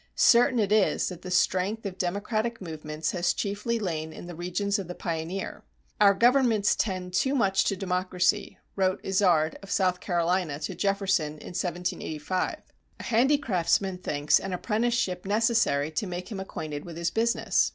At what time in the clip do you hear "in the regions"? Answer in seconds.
4.11-4.79